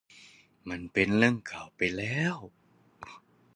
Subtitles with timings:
[0.69, 2.35] มันเป็นเรื่องเก่าไปแล้ว